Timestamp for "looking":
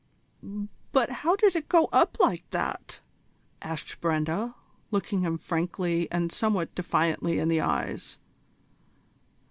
4.89-5.21